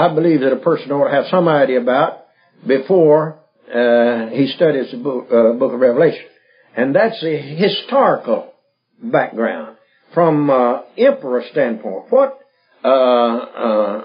I 0.00 0.14
believe 0.14 0.40
that 0.40 0.52
a 0.52 0.56
person 0.56 0.90
ought 0.92 1.08
to 1.08 1.14
have 1.14 1.26
some 1.30 1.46
idea 1.46 1.78
about 1.78 2.24
before 2.66 3.38
uh, 3.68 4.28
he 4.28 4.50
studies 4.56 4.90
the 4.90 4.96
book, 4.96 5.26
uh, 5.30 5.52
book 5.58 5.74
of 5.74 5.80
Revelation, 5.80 6.24
and 6.74 6.94
that's 6.94 7.20
the 7.20 7.36
historical 7.36 8.52
background 9.02 9.76
from 10.14 10.48
uh, 10.48 10.80
emperor 10.96 11.42
standpoint. 11.50 12.06
What 12.08 12.38
uh, 12.82 12.88
uh, 12.88 14.04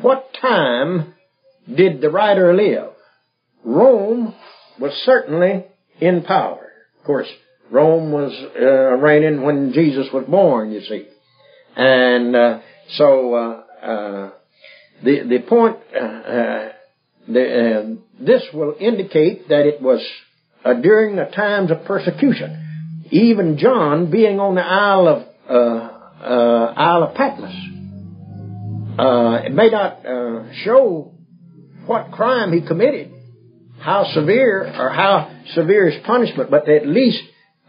what 0.00 0.30
time 0.40 1.14
did 1.68 2.00
the 2.00 2.08
writer 2.08 2.54
live? 2.54 2.92
Rome 3.62 4.34
was 4.80 4.92
certainly 5.04 5.66
in 6.00 6.22
power. 6.22 6.66
Of 6.98 7.04
course, 7.04 7.28
Rome 7.70 8.10
was 8.10 8.32
uh, 8.58 8.96
reigning 9.04 9.42
when 9.42 9.74
Jesus 9.74 10.06
was 10.14 10.24
born. 10.24 10.72
You 10.72 10.80
see, 10.80 11.06
and 11.76 12.62
so 12.96 13.64
the 15.02 15.22
the 15.28 15.38
point 15.40 15.76
uh, 15.94 16.04
uh, 16.04 16.72
the, 17.28 17.42
uh, 17.42 18.24
this 18.24 18.42
will 18.52 18.74
indicate 18.78 19.48
that 19.48 19.66
it 19.66 19.82
was 19.82 20.00
uh, 20.64 20.74
during 20.74 21.16
the 21.16 21.24
times 21.24 21.70
of 21.70 21.84
persecution. 21.84 22.62
Even 23.10 23.58
John, 23.58 24.10
being 24.10 24.40
on 24.40 24.54
the 24.54 24.62
Isle 24.62 25.08
of 25.08 25.22
uh, 25.48 25.54
uh, 26.24 26.74
Isle 26.76 27.02
of 27.04 27.14
Patmos, 27.14 27.54
it 29.44 29.52
may 29.52 29.70
not 29.70 30.00
show 30.64 31.12
what 31.86 32.10
crime 32.10 32.52
he 32.52 32.66
committed, 32.66 33.12
how 33.78 34.04
severe 34.12 34.64
or 34.64 34.90
how 34.90 35.30
severe 35.54 35.90
his 35.90 36.02
punishment, 36.04 36.50
but 36.50 36.68
at 36.68 36.86
least 36.86 37.22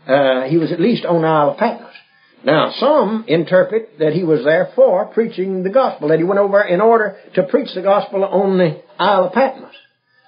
he 0.06 0.58
was 0.58 0.72
at 0.72 0.80
least 0.80 1.06
on 1.06 1.22
the 1.22 1.28
Isle 1.28 1.52
of 1.52 1.58
Patmos. 1.58 1.94
Now, 2.44 2.72
some 2.80 3.26
interpret 3.28 4.00
that 4.00 4.14
he 4.14 4.24
was 4.24 4.44
there 4.44 4.72
for 4.76 5.06
preaching 5.08 5.64
the 5.64 5.70
gospel, 5.70 6.10
that 6.10 6.20
he 6.20 6.24
went 6.24 6.40
over 6.40 6.62
in 6.62 6.82
order 6.82 7.18
to 7.36 7.44
preach 7.44 7.74
the 7.74 7.82
gospel 7.82 8.24
on 8.24 8.58
the 8.58 8.82
Isle 9.00 9.26
of 9.26 9.34
Patmos. 9.34 9.74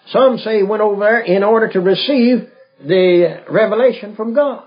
Some 0.07 0.39
say 0.39 0.57
he 0.57 0.63
went 0.63 0.81
over 0.81 0.99
there 0.99 1.19
in 1.19 1.43
order 1.43 1.71
to 1.71 1.79
receive 1.79 2.49
the 2.81 3.43
revelation 3.49 4.15
from 4.15 4.33
God. 4.33 4.63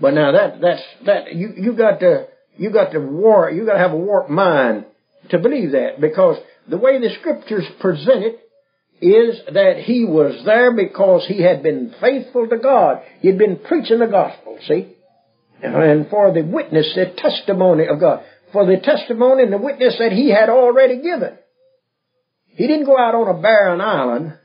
But 0.00 0.14
now 0.14 0.32
that, 0.32 0.60
that's, 0.60 0.82
that, 1.06 1.34
you, 1.34 1.52
you 1.56 1.72
got 1.74 2.00
to, 2.00 2.26
you 2.56 2.70
got 2.70 2.92
to 2.92 2.98
war, 2.98 3.50
you 3.50 3.64
got 3.64 3.74
to 3.74 3.78
have 3.78 3.92
a 3.92 3.96
warped 3.96 4.30
mind 4.30 4.84
to 5.30 5.38
believe 5.38 5.72
that 5.72 6.00
because 6.00 6.36
the 6.68 6.76
way 6.76 6.98
the 7.00 7.10
scriptures 7.20 7.64
present 7.80 8.24
it 8.24 8.40
is 9.00 9.40
that 9.52 9.78
he 9.84 10.04
was 10.04 10.42
there 10.44 10.74
because 10.74 11.26
he 11.26 11.42
had 11.42 11.62
been 11.62 11.94
faithful 12.00 12.48
to 12.48 12.58
God. 12.58 13.02
He 13.20 13.28
had 13.28 13.38
been 13.38 13.58
preaching 13.58 13.98
the 13.98 14.06
gospel, 14.06 14.58
see? 14.66 14.95
And 15.62 16.08
for 16.10 16.32
the 16.32 16.42
witness, 16.42 16.92
the 16.94 17.14
testimony 17.16 17.86
of 17.86 18.00
God, 18.00 18.24
for 18.52 18.66
the 18.66 18.78
testimony 18.78 19.42
and 19.42 19.52
the 19.52 19.58
witness 19.58 19.96
that 19.98 20.12
he 20.12 20.30
had 20.30 20.48
already 20.48 21.00
given. 21.00 21.38
He 22.48 22.66
didn't 22.66 22.86
go 22.86 22.98
out 22.98 23.14
on 23.14 23.36
a 23.36 23.40
barren 23.40 23.80
island 23.80 24.38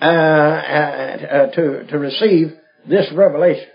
uh, 0.00 0.04
uh, 0.04 1.46
to 1.52 1.86
to 1.86 1.98
receive 1.98 2.52
this 2.88 3.06
revelation. 3.14 3.68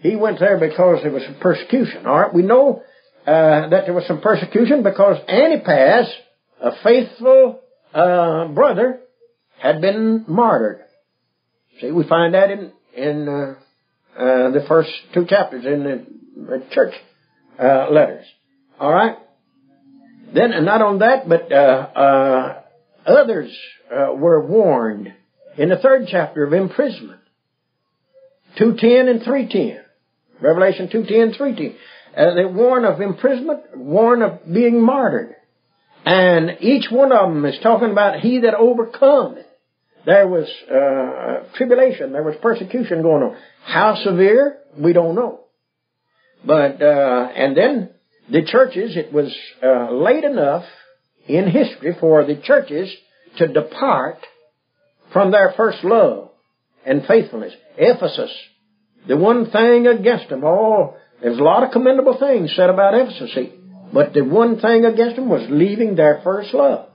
He 0.00 0.16
went 0.16 0.38
there 0.38 0.58
because 0.58 1.02
there 1.02 1.12
was 1.12 1.24
some 1.24 1.36
persecution. 1.40 2.06
All 2.06 2.18
right, 2.18 2.34
we 2.34 2.42
know 2.42 2.82
uh, 3.26 3.68
that 3.68 3.82
there 3.84 3.94
was 3.94 4.06
some 4.06 4.20
persecution 4.20 4.82
because 4.82 5.18
Antipas, 5.28 6.08
a 6.60 6.70
faithful 6.82 7.60
uh, 7.92 8.48
brother, 8.48 9.00
had 9.58 9.80
been 9.80 10.24
martyred. 10.28 10.80
See, 11.80 11.90
we 11.90 12.06
find 12.08 12.34
that 12.34 12.50
in 12.50 12.72
in 12.96 13.56
uh, 14.18 14.50
the 14.50 14.64
first 14.66 14.90
two 15.14 15.26
chapters 15.26 15.64
in 15.64 15.84
the 16.36 16.64
church 16.72 16.94
uh, 17.58 17.88
letters. 17.90 18.26
All 18.80 18.92
right. 18.92 19.16
Then, 20.34 20.52
and 20.52 20.66
not 20.66 20.82
on 20.82 20.98
that, 20.98 21.28
but 21.28 21.52
uh, 21.52 21.54
uh 21.54 22.62
others 23.06 23.56
uh, 23.90 24.12
were 24.14 24.44
warned 24.44 25.12
in 25.56 25.68
the 25.68 25.76
third 25.76 26.08
chapter 26.10 26.44
of 26.44 26.52
imprisonment. 26.52 27.20
210 28.58 29.08
and 29.08 29.22
310. 29.22 29.84
Revelation 30.40 30.88
210 30.90 31.36
310. 31.36 31.78
Uh, 32.16 32.34
they 32.34 32.44
warn 32.44 32.84
of 32.84 33.00
imprisonment, 33.00 33.76
warn 33.76 34.22
of 34.22 34.40
being 34.52 34.82
martyred. 34.82 35.36
And 36.04 36.58
each 36.60 36.90
one 36.90 37.12
of 37.12 37.28
them 37.28 37.44
is 37.44 37.58
talking 37.62 37.92
about 37.92 38.20
he 38.20 38.40
that 38.40 38.54
overcomes. 38.54 39.44
There 40.06 40.26
was 40.26 40.48
uh, 40.70 41.56
tribulation. 41.56 42.12
There 42.12 42.22
was 42.22 42.36
persecution 42.40 43.02
going 43.02 43.22
on. 43.22 43.36
How 43.64 43.96
severe? 44.02 44.58
We 44.78 44.92
don't 44.92 45.14
know. 45.14 45.40
But 46.44 46.80
uh, 46.80 47.28
and 47.34 47.56
then 47.56 47.90
the 48.30 48.44
churches. 48.44 48.96
It 48.96 49.12
was 49.12 49.34
uh, 49.62 49.92
late 49.92 50.24
enough 50.24 50.64
in 51.26 51.48
history 51.50 51.96
for 52.00 52.24
the 52.24 52.40
churches 52.42 52.94
to 53.38 53.48
depart 53.48 54.18
from 55.12 55.30
their 55.30 55.54
first 55.56 55.84
love 55.84 56.30
and 56.84 57.04
faithfulness. 57.06 57.52
Ephesus, 57.76 58.30
the 59.06 59.16
one 59.16 59.50
thing 59.50 59.86
against 59.86 60.28
them, 60.28 60.44
all 60.44 60.96
there's 61.22 61.38
a 61.38 61.42
lot 61.42 61.64
of 61.64 61.72
commendable 61.72 62.16
things 62.18 62.52
said 62.54 62.70
about 62.70 62.94
Ephesus, 62.94 63.36
but 63.92 64.12
the 64.14 64.22
one 64.22 64.60
thing 64.60 64.84
against 64.84 65.16
them 65.16 65.28
was 65.28 65.46
leaving 65.50 65.96
their 65.96 66.20
first 66.22 66.54
love. 66.54 66.88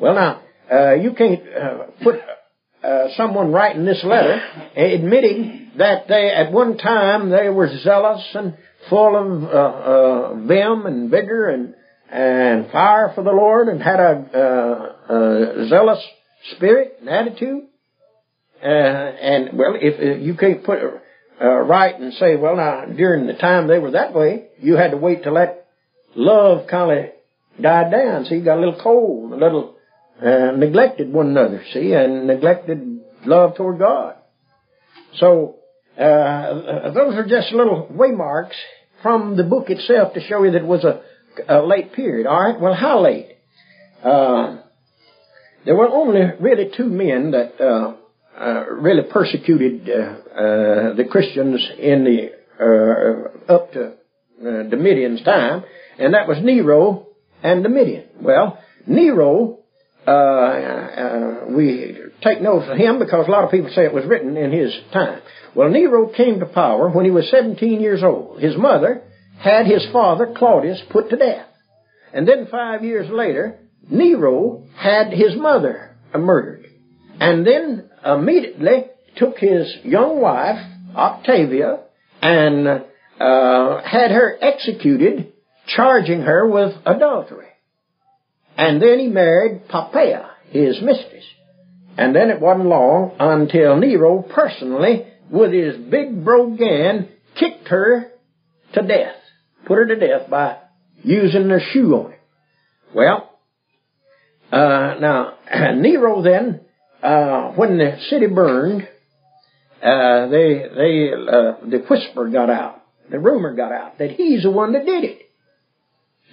Well, 0.00 0.14
now 0.14 0.42
uh, 0.72 0.94
you 0.94 1.12
can't 1.14 1.42
uh, 1.48 1.78
put 2.02 2.16
uh, 2.82 3.08
someone 3.16 3.52
writing 3.52 3.84
this 3.84 4.02
letter 4.04 4.40
admitting 4.76 5.72
that 5.78 6.08
they 6.08 6.30
at 6.30 6.52
one 6.52 6.76
time 6.78 7.30
they 7.30 7.48
were 7.48 7.68
zealous 7.82 8.26
and 8.34 8.56
full 8.88 9.16
of 9.16 9.42
uh, 9.42 9.46
uh, 9.46 10.34
vim 10.46 10.86
and 10.86 11.10
vigor 11.10 11.48
and 11.48 11.74
and 12.10 12.70
fire 12.70 13.12
for 13.14 13.22
the 13.22 13.32
Lord 13.32 13.68
and 13.68 13.82
had 13.82 14.00
a, 14.00 14.96
uh, 15.10 15.14
a 15.14 15.68
zealous 15.68 16.02
spirit 16.56 16.96
and 17.00 17.08
attitude. 17.08 17.64
Uh, 18.62 18.66
and 18.66 19.58
well, 19.58 19.74
if 19.76 20.22
you 20.22 20.34
can't 20.34 20.64
put 20.64 20.78
it 20.78 20.90
right 21.40 22.00
and 22.00 22.14
say, 22.14 22.36
well, 22.36 22.56
now 22.56 22.86
during 22.86 23.26
the 23.26 23.34
time 23.34 23.68
they 23.68 23.78
were 23.78 23.90
that 23.90 24.14
way, 24.14 24.48
you 24.58 24.76
had 24.76 24.92
to 24.92 24.96
wait 24.96 25.24
to 25.24 25.30
let 25.30 25.66
love 26.14 26.66
kind 26.66 26.98
of 26.98 27.04
die 27.60 27.90
down. 27.90 28.24
So 28.24 28.34
you 28.34 28.42
got 28.42 28.56
a 28.56 28.60
little 28.60 28.80
cold, 28.82 29.32
a 29.32 29.36
little 29.36 29.76
uh, 30.22 30.52
neglected 30.56 31.12
one 31.12 31.28
another, 31.28 31.62
see, 31.72 31.92
and 31.92 32.26
neglected 32.26 33.00
love 33.24 33.56
toward 33.56 33.78
God. 33.78 34.16
So, 35.16 35.56
uh, 35.98 36.90
those 36.92 37.14
are 37.14 37.26
just 37.28 37.52
little 37.52 37.88
waymarks 37.92 38.56
from 39.02 39.36
the 39.36 39.44
book 39.44 39.70
itself 39.70 40.14
to 40.14 40.20
show 40.20 40.42
you 40.42 40.52
that 40.52 40.62
it 40.62 40.66
was 40.66 40.84
a, 40.84 41.02
a 41.48 41.62
late 41.64 41.92
period. 41.92 42.26
All 42.26 42.40
right, 42.40 42.60
well, 42.60 42.74
how 42.74 43.02
late? 43.02 43.36
Uh, 44.02 44.58
there 45.64 45.76
were 45.76 45.88
only 45.88 46.20
really 46.40 46.70
two 46.76 46.88
men 46.88 47.32
that 47.32 47.60
uh, 47.60 47.94
uh, 48.40 48.64
really 48.70 49.02
persecuted 49.10 49.82
uh, 49.82 50.94
the 50.94 51.04
Christians 51.10 51.66
in 51.78 52.04
the 52.04 52.38
up 53.48 53.72
to 53.72 53.94
Domitian's 54.40 55.22
time, 55.22 55.64
and 55.98 56.14
that 56.14 56.28
was 56.28 56.38
Nero 56.42 57.08
and 57.42 57.62
Domitian. 57.62 58.04
Well, 58.20 58.58
Nero 58.86 59.57
uh, 60.08 60.10
uh, 60.10 61.44
we 61.50 61.96
take 62.22 62.40
note 62.40 62.62
of 62.62 62.78
him 62.78 62.98
because 62.98 63.28
a 63.28 63.30
lot 63.30 63.44
of 63.44 63.50
people 63.50 63.70
say 63.74 63.84
it 63.84 63.92
was 63.92 64.06
written 64.06 64.36
in 64.36 64.52
his 64.52 64.74
time. 64.92 65.20
Well, 65.54 65.68
Nero 65.68 66.08
came 66.08 66.40
to 66.40 66.46
power 66.46 66.88
when 66.88 67.04
he 67.04 67.10
was 67.10 67.30
17 67.30 67.80
years 67.80 68.02
old. 68.02 68.40
His 68.40 68.56
mother 68.56 69.02
had 69.38 69.66
his 69.66 69.86
father, 69.92 70.34
Claudius, 70.36 70.82
put 70.90 71.10
to 71.10 71.16
death. 71.16 71.46
And 72.12 72.26
then 72.26 72.48
five 72.50 72.84
years 72.84 73.08
later, 73.10 73.58
Nero 73.90 74.64
had 74.76 75.12
his 75.12 75.36
mother 75.36 75.96
murdered. 76.14 76.66
And 77.20 77.46
then 77.46 77.90
immediately 78.04 78.86
took 79.16 79.38
his 79.38 79.74
young 79.84 80.20
wife, 80.20 80.58
Octavia, 80.94 81.80
and 82.22 82.66
uh, 82.66 83.82
had 83.82 84.10
her 84.10 84.38
executed, 84.40 85.32
charging 85.66 86.22
her 86.22 86.48
with 86.48 86.72
adultery. 86.86 87.48
And 88.58 88.82
then 88.82 88.98
he 88.98 89.06
married 89.06 89.68
Poppaea, 89.68 90.26
his 90.50 90.82
mistress. 90.82 91.24
And 91.96 92.14
then 92.14 92.28
it 92.30 92.40
wasn't 92.40 92.68
long 92.68 93.12
until 93.18 93.76
Nero 93.76 94.22
personally, 94.22 95.06
with 95.30 95.52
his 95.52 95.76
big 95.76 96.24
brogan, 96.24 97.08
kicked 97.38 97.68
her 97.68 98.10
to 98.74 98.82
death. 98.82 99.14
Put 99.64 99.78
her 99.78 99.86
to 99.86 99.96
death 99.96 100.28
by 100.28 100.58
using 101.04 101.50
a 101.52 101.60
shoe 101.72 101.94
on 101.94 102.12
it. 102.12 102.20
Well, 102.94 103.24
Uh, 104.50 104.94
now, 104.98 105.34
Nero 105.74 106.22
then, 106.22 106.60
uh, 107.02 107.52
when 107.52 107.76
the 107.78 107.98
city 108.08 108.26
burned, 108.26 108.82
uh, 109.82 110.26
they, 110.28 110.64
they, 110.74 111.12
uh, 111.12 111.68
the 111.68 111.84
whisper 111.88 112.28
got 112.28 112.48
out, 112.50 112.82
the 113.10 113.18
rumor 113.18 113.54
got 113.54 113.72
out 113.72 113.98
that 113.98 114.12
he's 114.12 114.42
the 114.42 114.50
one 114.50 114.72
that 114.72 114.86
did 114.86 115.04
it. 115.04 115.18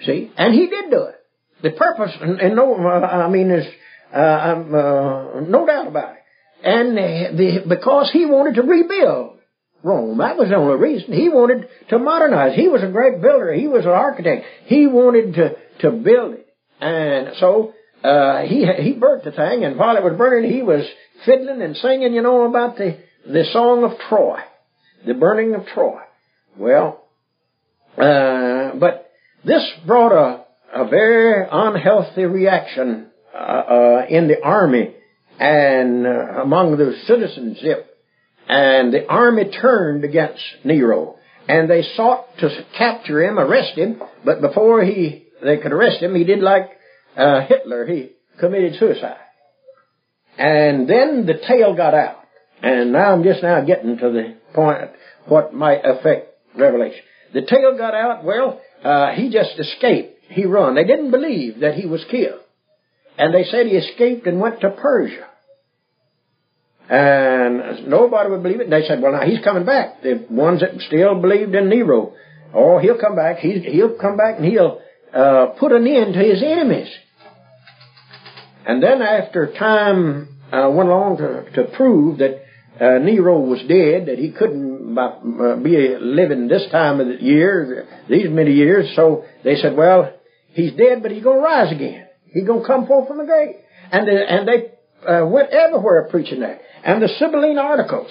See? 0.05 0.31
And 0.37 0.53
he 0.53 0.67
did 0.67 0.89
do 0.89 1.03
it. 1.03 1.15
The 1.65 1.71
purpose, 1.71 2.11
and, 2.21 2.39
and 2.39 2.55
no, 2.55 2.75
uh, 2.75 2.99
I 2.99 3.27
mean, 3.27 3.47
there's, 3.47 3.65
uh, 4.13 4.17
uh, 4.17 5.39
no 5.47 5.65
doubt 5.65 5.87
about 5.87 6.13
it. 6.13 6.21
And 6.63 6.95
the, 6.95 7.63
because 7.67 8.11
he 8.13 8.27
wanted 8.27 8.53
to 8.55 8.61
rebuild 8.61 9.39
Rome. 9.81 10.19
That 10.19 10.37
was 10.37 10.49
the 10.49 10.57
only 10.57 10.77
reason. 10.77 11.11
He 11.11 11.27
wanted 11.27 11.67
to 11.89 11.97
modernize. 11.97 12.55
He 12.55 12.67
was 12.67 12.83
a 12.83 12.91
great 12.91 13.19
builder. 13.19 13.51
He 13.51 13.67
was 13.67 13.83
an 13.83 13.91
architect. 13.91 14.45
He 14.65 14.85
wanted 14.85 15.33
to, 15.33 15.55
to 15.79 15.91
build 15.91 16.35
it. 16.35 16.47
And 16.79 17.29
so, 17.39 17.73
uh, 18.03 18.43
he, 18.43 18.67
he 18.83 18.93
burnt 18.93 19.23
the 19.23 19.31
thing, 19.31 19.65
and 19.65 19.75
while 19.75 19.97
it 19.97 20.03
was 20.03 20.13
burning, 20.15 20.51
he 20.51 20.61
was 20.61 20.85
fiddling 21.25 21.63
and 21.63 21.75
singing, 21.77 22.13
you 22.13 22.21
know, 22.21 22.47
about 22.47 22.77
the, 22.77 22.99
the 23.25 23.43
song 23.51 23.83
of 23.83 23.97
Troy. 24.07 24.37
The 25.07 25.15
burning 25.15 25.55
of 25.55 25.65
Troy. 25.73 26.01
Well, 26.59 27.03
uh, 27.97 28.75
but 28.75 29.09
this 29.43 29.67
brought 29.87 30.11
a, 30.11 30.44
a 30.75 30.87
very 30.87 31.47
unhealthy 31.51 32.25
reaction, 32.25 33.07
uh, 33.33 33.37
uh 33.37 34.05
in 34.09 34.27
the 34.27 34.41
army 34.43 34.93
and 35.39 36.05
uh, 36.05 36.41
among 36.41 36.77
the 36.77 36.93
citizenship 37.07 37.95
and 38.47 38.93
the 38.93 39.07
army 39.07 39.49
turned 39.49 40.03
against 40.03 40.43
Nero. 40.63 41.17
And 41.47 41.69
they 41.69 41.83
sought 41.95 42.25
to 42.39 42.65
capture 42.77 43.23
him, 43.23 43.37
arrest 43.37 43.77
him, 43.77 44.01
but 44.23 44.41
before 44.41 44.83
he, 44.83 45.27
they 45.43 45.57
could 45.57 45.71
arrest 45.71 46.01
him, 46.01 46.15
he 46.15 46.23
did 46.23 46.39
like 46.39 46.71
uh, 47.15 47.41
Hitler. 47.47 47.85
He 47.85 48.11
committed 48.39 48.79
suicide. 48.79 49.17
And 50.37 50.89
then 50.89 51.25
the 51.25 51.39
tale 51.47 51.75
got 51.75 51.93
out. 51.93 52.17
And 52.61 52.91
now 52.91 53.13
I'm 53.13 53.23
just 53.23 53.43
now 53.43 53.63
getting 53.63 53.97
to 53.97 54.09
the 54.09 54.37
point 54.53 54.91
what 55.27 55.53
might 55.53 55.81
affect 55.83 56.31
Revelation. 56.57 57.03
The 57.33 57.41
tale 57.41 57.77
got 57.77 57.93
out, 57.93 58.23
well, 58.23 58.61
uh, 58.83 59.11
he 59.11 59.29
just 59.29 59.59
escaped. 59.59 60.14
He 60.29 60.45
run. 60.45 60.75
They 60.75 60.83
didn't 60.83 61.11
believe 61.11 61.59
that 61.59 61.75
he 61.75 61.85
was 61.85 62.03
killed. 62.09 62.41
And 63.17 63.33
they 63.33 63.43
said 63.45 63.67
he 63.67 63.73
escaped 63.73 64.27
and 64.27 64.39
went 64.39 64.61
to 64.61 64.71
Persia. 64.71 65.27
And 66.89 67.87
nobody 67.87 68.29
would 68.29 68.43
believe 68.43 68.59
it. 68.59 68.69
They 68.69 68.85
said, 68.87 69.01
well, 69.01 69.13
now 69.13 69.25
he's 69.25 69.43
coming 69.43 69.65
back. 69.65 70.01
The 70.03 70.25
ones 70.29 70.61
that 70.61 70.79
still 70.81 71.19
believed 71.21 71.55
in 71.55 71.69
Nero. 71.69 72.13
Oh, 72.53 72.77
he'll 72.79 72.99
come 72.99 73.15
back. 73.15 73.37
He's, 73.37 73.63
he'll 73.63 73.97
come 73.97 74.17
back 74.17 74.37
and 74.37 74.45
he'll 74.45 74.81
uh, 75.13 75.47
put 75.59 75.71
an 75.71 75.87
end 75.87 76.13
to 76.13 76.19
his 76.19 76.43
enemies. 76.43 76.89
And 78.67 78.81
then 78.83 79.01
after 79.01 79.53
time 79.57 80.37
uh, 80.51 80.69
went 80.69 80.89
along 80.89 81.17
to, 81.17 81.51
to 81.51 81.75
prove 81.75 82.19
that 82.19 82.41
uh, 82.79 82.99
Nero 82.99 83.39
was 83.39 83.59
dead, 83.59 84.07
that 84.07 84.17
he 84.19 84.31
couldn't 84.31 84.97
uh, 84.97 85.55
be 85.57 85.95
living 85.99 86.47
this 86.47 86.65
time 86.71 86.99
of 86.99 87.07
the 87.07 87.23
year, 87.23 87.87
these 88.09 88.29
many 88.29 88.51
years, 88.51 88.91
so 88.95 89.23
they 89.43 89.55
said, 89.55 89.75
well, 89.77 90.13
he's 90.55 90.73
dead, 90.73 91.03
but 91.03 91.11
he's 91.11 91.23
going 91.23 91.37
to 91.37 91.43
rise 91.43 91.71
again. 91.71 92.07
He's 92.33 92.47
going 92.47 92.61
to 92.61 92.67
come 92.67 92.87
forth 92.87 93.07
from 93.07 93.19
the 93.19 93.25
grave. 93.25 93.55
And, 93.91 94.09
and 94.09 94.47
they 94.47 95.07
uh, 95.07 95.25
went 95.25 95.51
everywhere 95.51 96.07
preaching 96.09 96.39
that. 96.39 96.61
And 96.83 97.01
the 97.01 97.09
Sibylline 97.19 97.59
oracles, 97.59 98.09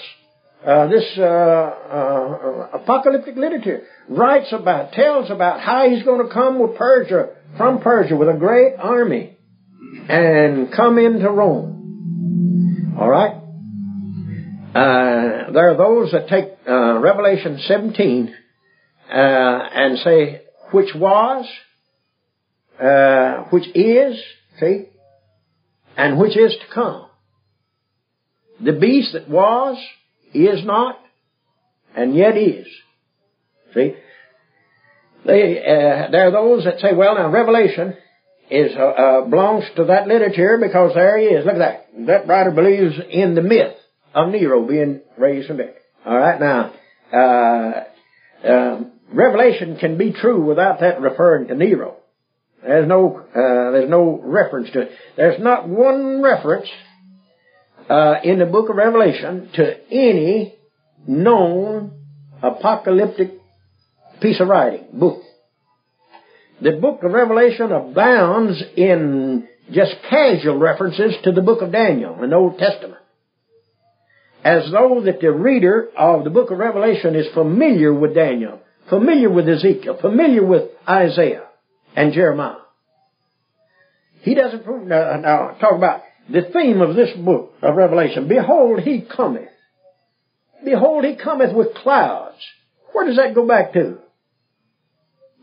uh, 0.64 0.86
this 0.86 1.04
uh, 1.18 1.22
uh, 1.22 2.68
apocalyptic 2.72 3.36
literature 3.36 3.82
writes 4.08 4.52
about, 4.52 4.92
tells 4.92 5.30
about 5.30 5.60
how 5.60 5.88
he's 5.88 6.04
going 6.04 6.26
to 6.26 6.32
come 6.32 6.58
with 6.58 6.76
Persia, 6.76 7.30
from 7.56 7.80
Persia, 7.80 8.16
with 8.16 8.28
a 8.28 8.38
great 8.38 8.74
army, 8.78 9.36
and 10.08 10.72
come 10.72 10.98
into 10.98 11.28
Rome. 11.28 12.94
All 12.98 13.08
right. 13.08 13.40
Uh, 14.74 15.52
there 15.52 15.70
are 15.70 15.76
those 15.76 16.12
that 16.12 16.28
take 16.28 16.46
uh, 16.66 16.98
Revelation 16.98 17.60
17 17.66 18.34
and 19.10 19.98
say 19.98 20.40
which 20.72 20.94
was, 20.94 21.46
which 23.50 23.68
is, 23.74 24.20
see, 24.60 24.86
and 25.96 26.18
which 26.18 26.36
is 26.36 26.52
to 26.52 26.74
come. 26.74 27.06
The 28.60 28.72
beast 28.72 29.12
that 29.12 29.28
was, 29.28 29.76
is 30.32 30.64
not, 30.64 30.98
and 31.96 32.14
yet 32.14 32.36
is. 32.36 32.66
See? 33.74 33.94
They, 35.26 35.58
uh, 35.58 36.10
there 36.10 36.28
are 36.28 36.32
those 36.32 36.64
that 36.64 36.80
say, 36.80 36.92
well 36.94 37.14
now 37.14 37.30
Revelation 37.30 37.96
is, 38.50 38.72
uh, 38.76 38.80
uh, 38.80 39.24
belongs 39.24 39.64
to 39.76 39.84
that 39.84 40.06
literature 40.06 40.58
because 40.60 40.92
there 40.94 41.18
he 41.18 41.26
is. 41.26 41.46
Look 41.46 41.54
at 41.54 41.58
that. 41.58 42.06
That 42.06 42.28
writer 42.28 42.50
believes 42.50 42.94
in 43.10 43.34
the 43.34 43.42
myth 43.42 43.74
of 44.14 44.30
Nero 44.30 44.66
being 44.66 45.00
raised 45.16 45.48
from 45.48 45.56
dead. 45.58 45.74
Alright, 46.06 46.40
now, 46.40 46.72
uh, 47.12 47.84
um, 48.46 48.92
Revelation 49.12 49.78
can 49.78 49.96
be 49.96 50.12
true 50.12 50.44
without 50.44 50.80
that 50.80 51.00
referring 51.00 51.48
to 51.48 51.54
Nero. 51.54 51.96
There's 52.64 52.88
no, 52.88 53.18
uh, 53.18 53.70
there's 53.72 53.90
no 53.90 54.20
reference 54.22 54.70
to 54.70 54.82
it. 54.82 54.90
There's 55.16 55.40
not 55.40 55.68
one 55.68 56.22
reference 56.22 56.66
uh, 57.90 58.14
in 58.24 58.38
the 58.38 58.46
book 58.46 58.70
of 58.70 58.76
Revelation 58.76 59.50
to 59.54 59.92
any 59.92 60.54
known 61.06 61.92
apocalyptic 62.42 63.32
piece 64.22 64.40
of 64.40 64.48
writing, 64.48 64.86
book. 64.94 65.22
The 66.62 66.72
book 66.72 67.02
of 67.02 67.12
Revelation 67.12 67.70
abounds 67.70 68.62
in 68.76 69.46
just 69.70 69.96
casual 70.08 70.58
references 70.58 71.14
to 71.24 71.32
the 71.32 71.42
book 71.42 71.60
of 71.60 71.72
Daniel 71.72 72.22
in 72.22 72.30
the 72.30 72.36
Old 72.36 72.58
Testament. 72.58 73.00
As 74.42 74.70
though 74.70 75.02
that 75.04 75.20
the 75.20 75.32
reader 75.32 75.88
of 75.96 76.24
the 76.24 76.30
book 76.30 76.50
of 76.50 76.58
Revelation 76.58 77.14
is 77.14 77.26
familiar 77.34 77.92
with 77.92 78.14
Daniel, 78.14 78.60
familiar 78.88 79.30
with 79.30 79.48
Ezekiel, 79.48 79.98
familiar 80.00 80.44
with 80.46 80.70
Isaiah 80.88 81.43
and 81.94 82.12
Jeremiah. 82.12 82.56
He 84.22 84.34
doesn't 84.34 84.64
prove, 84.64 84.86
now, 84.86 85.16
now 85.16 85.56
talk 85.60 85.74
about 85.76 86.02
the 86.30 86.42
theme 86.52 86.80
of 86.80 86.96
this 86.96 87.10
book 87.16 87.52
of 87.62 87.74
Revelation. 87.76 88.28
Behold, 88.28 88.80
he 88.80 89.02
cometh. 89.02 89.48
Behold, 90.64 91.04
he 91.04 91.16
cometh 91.16 91.54
with 91.54 91.74
clouds. 91.74 92.38
Where 92.92 93.06
does 93.06 93.16
that 93.16 93.34
go 93.34 93.46
back 93.46 93.74
to? 93.74 93.98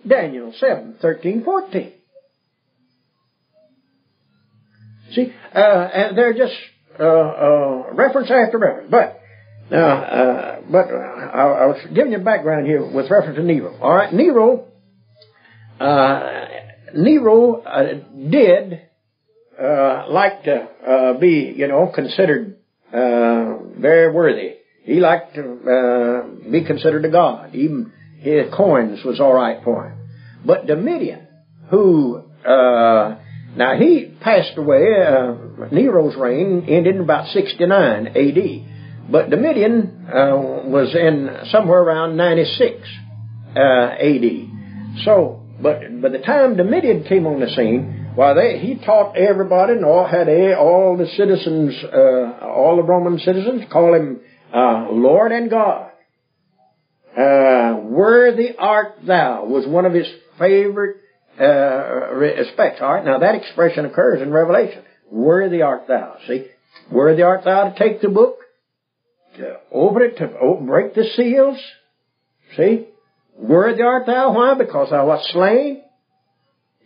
Daniel 0.07 0.51
7, 0.57 0.95
13, 1.00 1.44
14. 1.44 1.93
See, 5.13 5.34
uh, 5.53 5.60
and 5.60 6.17
they're 6.17 6.34
just 6.34 6.55
uh, 7.00 7.03
uh, 7.03 7.84
reference 7.93 8.31
after 8.31 8.58
reference. 8.58 8.89
But 8.89 9.20
now, 9.70 9.98
uh, 9.98 10.62
but 10.70 10.88
I, 10.89 11.63
I, 11.63 11.65
was 11.67 11.86
giving 11.93 12.13
you 12.13 12.20
background 12.20 12.65
here 12.65 12.84
with 12.84 13.12
reference 13.12 13.38
to 13.38 13.43
Nero. 13.43 13.77
All 13.81 13.93
right, 13.93 14.12
Nero, 14.13 14.71
uh, 15.81 16.47
Nero 16.95 17.61
uh, 17.61 17.83
did 18.29 18.81
uh, 19.61 20.05
like 20.09 20.43
to 20.43 20.55
uh, 20.88 21.19
be, 21.19 21.53
you 21.55 21.67
know, 21.67 21.91
considered 21.93 22.57
uh, 22.93 23.57
very 23.77 24.11
worthy. 24.11 24.55
He 24.83 25.00
liked 25.00 25.35
to 25.35 25.41
uh, 25.41 26.50
be 26.51 26.63
considered 26.65 27.05
a 27.05 27.09
god. 27.09 27.55
Even 27.55 27.91
his 28.19 28.53
coins 28.55 29.03
was 29.05 29.19
all 29.19 29.33
right 29.33 29.63
for 29.63 29.89
him. 29.89 30.09
But 30.45 30.65
Domitian, 30.65 31.27
who 31.69 32.23
uh, 32.45 33.17
now 33.55 33.77
he 33.77 34.15
passed 34.21 34.57
away. 34.57 34.95
Uh, 35.07 35.67
Nero's 35.71 36.15
reign 36.15 36.65
ended 36.67 36.95
in 36.95 37.01
about 37.01 37.27
69 37.27 38.07
A.D. 38.15 38.67
But 39.09 39.29
Domitian 39.29 40.07
was 40.07 40.95
in 40.95 41.50
somewhere 41.51 41.81
around 41.81 42.17
96 42.17 42.88
A.D. 43.55 44.50
So, 45.03 45.40
but 45.62 46.01
by 46.01 46.10
the 46.10 46.20
time 46.20 46.58
Domitian 46.58 47.03
came 47.03 47.25
on 47.25 47.39
the 47.39 47.48
scene, 47.50 48.12
why, 48.15 48.34
they, 48.34 48.60
he 48.60 48.75
taught 48.84 49.15
everybody 49.15 49.74
and 49.74 49.86
all, 49.86 50.06
had 50.06 50.27
a, 50.27 50.58
all 50.58 50.98
the 50.98 51.08
citizens, 51.15 51.75
uh, 51.84 52.46
all 52.46 52.75
the 52.75 52.84
Roman 52.84 53.20
citizens 53.20 53.63
call 53.72 53.94
him 53.94 54.20
uh, 54.53 54.88
Lord 54.91 55.32
and 55.32 55.50
God. 55.50 55.91
Uh, 57.18 57.80
worthy 57.84 58.56
art 58.58 58.96
thou 59.06 59.46
was 59.46 59.68
one 59.68 59.86
of 59.86 59.94
his 59.94 60.08
favorite 60.39 60.98
uh, 61.39 62.13
respects. 62.13 62.80
All 62.82 62.94
right, 62.94 63.06
now 63.06 63.20
that 63.20 63.36
expression 63.36 63.86
occurs 63.86 64.22
in 64.22 64.32
Revelation. 64.32 64.84
Worthy 65.10 65.62
art 65.62 65.88
thou. 65.88 66.18
See, 66.27 66.48
worthy 66.91 67.22
art 67.22 67.44
thou 67.44 67.70
to 67.70 67.80
take 67.80 68.01
the 68.01 68.10
book, 68.10 68.38
to 69.38 69.58
open 69.72 70.01
it, 70.03 70.18
to 70.18 70.58
break 70.65 70.96
the 70.96 71.06
seals. 71.15 71.58
See, 72.58 72.88
worthy 73.38 73.81
art 73.81 74.05
thou. 74.05 74.33
Why? 74.33 74.53
Because 74.57 74.89
thou 74.91 75.07
wast 75.07 75.31
slain. 75.31 75.81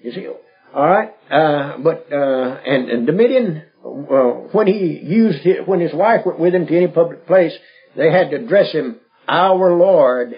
You 0.01 0.11
see, 0.11 0.27
all 0.73 0.87
right, 0.87 1.13
uh, 1.31 1.77
but 1.79 2.07
uh, 2.11 2.59
and, 2.65 2.89
and 2.89 3.07
Domitian, 3.07 3.63
uh, 3.83 4.49
when 4.51 4.67
he 4.67 4.99
used 5.03 5.39
his, 5.39 5.57
when 5.65 5.79
his 5.79 5.93
wife 5.93 6.21
went 6.25 6.39
with 6.39 6.53
him 6.53 6.67
to 6.67 6.77
any 6.77 6.87
public 6.87 7.25
place, 7.25 7.53
they 7.95 8.11
had 8.11 8.29
to 8.31 8.37
address 8.37 8.71
him 8.71 8.99
our 9.27 9.75
Lord 9.75 10.33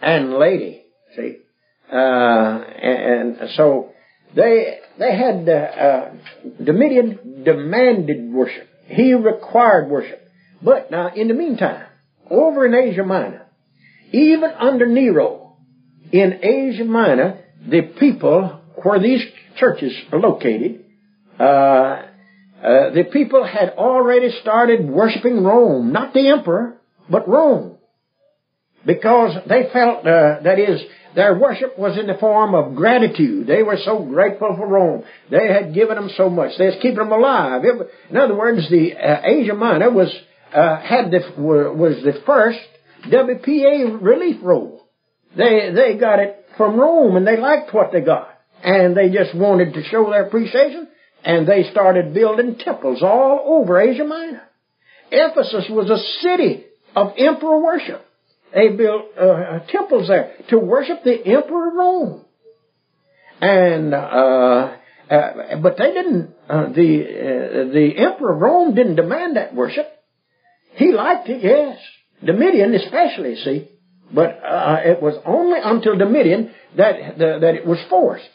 and 0.00 0.34
Lady. 0.34 0.82
See, 1.16 1.36
uh, 1.92 1.96
and, 1.96 3.36
and 3.36 3.50
so 3.56 3.90
They 4.34 4.78
they 4.98 5.16
had 5.16 5.48
uh, 5.48 5.52
uh, 5.52 6.12
Domitian 6.62 7.42
demanded 7.44 8.32
worship. 8.32 8.68
He 8.86 9.14
required 9.14 9.90
worship. 9.90 10.20
But 10.62 10.90
now, 10.90 11.10
in 11.14 11.28
the 11.28 11.34
meantime, 11.34 11.86
over 12.30 12.66
in 12.66 12.74
Asia 12.74 13.02
Minor, 13.02 13.46
even 14.12 14.50
under 14.50 14.86
Nero, 14.86 15.39
in 16.12 16.40
Asia 16.42 16.84
Minor, 16.84 17.44
the 17.68 17.82
people 17.98 18.60
where 18.82 19.00
these 19.00 19.22
churches 19.56 19.92
are 20.12 20.18
located, 20.18 20.84
uh, 21.38 21.42
uh, 21.42 22.90
the 22.90 23.04
people 23.12 23.44
had 23.44 23.70
already 23.70 24.30
started 24.40 24.88
worshiping 24.88 25.42
Rome, 25.42 25.92
not 25.92 26.12
the 26.12 26.28
emperor, 26.28 26.76
but 27.08 27.28
Rome, 27.28 27.78
because 28.84 29.36
they 29.48 29.70
felt 29.72 30.00
uh, 30.00 30.40
that 30.42 30.58
is 30.58 30.82
their 31.14 31.38
worship 31.38 31.78
was 31.78 31.98
in 31.98 32.06
the 32.06 32.14
form 32.14 32.54
of 32.54 32.76
gratitude. 32.76 33.46
They 33.46 33.62
were 33.62 33.78
so 33.84 34.04
grateful 34.04 34.54
for 34.56 34.66
Rome. 34.66 35.04
They 35.30 35.48
had 35.48 35.74
given 35.74 35.96
them 35.96 36.10
so 36.16 36.30
much. 36.30 36.52
They 36.56 36.66
was 36.66 36.76
keeping 36.76 36.98
them 36.98 37.12
alive. 37.12 37.62
It, 37.64 37.90
in 38.10 38.16
other 38.16 38.36
words, 38.36 38.68
the 38.70 38.94
uh, 38.94 39.22
Asia 39.24 39.54
Minor 39.54 39.90
was 39.90 40.14
uh, 40.54 40.80
had 40.80 41.10
the 41.10 41.20
was 41.36 42.02
the 42.04 42.20
first 42.26 42.58
WPA 43.06 44.00
relief 44.00 44.36
roll. 44.42 44.79
They 45.36 45.70
they 45.74 45.96
got 45.98 46.18
it 46.18 46.44
from 46.56 46.78
Rome, 46.78 47.16
and 47.16 47.26
they 47.26 47.36
liked 47.36 47.72
what 47.72 47.92
they 47.92 48.00
got, 48.00 48.28
and 48.62 48.96
they 48.96 49.10
just 49.10 49.34
wanted 49.34 49.74
to 49.74 49.84
show 49.84 50.10
their 50.10 50.26
appreciation, 50.26 50.88
and 51.24 51.46
they 51.46 51.64
started 51.70 52.12
building 52.14 52.56
temples 52.58 53.02
all 53.02 53.44
over 53.46 53.80
Asia 53.80 54.04
Minor. 54.04 54.42
Ephesus 55.10 55.66
was 55.70 55.90
a 55.90 55.98
city 56.22 56.64
of 56.94 57.12
emperor 57.16 57.62
worship. 57.62 58.04
They 58.52 58.68
built 58.68 59.16
uh, 59.18 59.60
temples 59.70 60.08
there 60.08 60.34
to 60.48 60.58
worship 60.58 61.04
the 61.04 61.24
emperor 61.24 61.68
of 61.68 61.74
Rome, 61.74 62.24
and 63.40 63.94
uh, 63.94 64.76
uh, 65.08 65.56
but 65.62 65.76
they 65.78 65.92
didn't. 65.92 66.34
Uh, 66.48 66.72
the 66.72 67.68
uh, 67.70 67.72
the 67.72 67.92
emperor 67.96 68.34
of 68.34 68.40
Rome 68.40 68.74
didn't 68.74 68.96
demand 68.96 69.36
that 69.36 69.54
worship. 69.54 69.86
He 70.74 70.92
liked 70.92 71.28
it, 71.28 71.42
yes. 71.42 71.78
Domitian 72.24 72.74
especially, 72.74 73.36
see. 73.36 73.69
But 74.12 74.40
uh, 74.44 74.80
it 74.84 75.02
was 75.02 75.14
only 75.24 75.58
until 75.62 75.96
Domitian 75.96 76.50
that 76.76 77.18
the, 77.18 77.38
that 77.40 77.54
it 77.54 77.66
was 77.66 77.78
forced. 77.88 78.28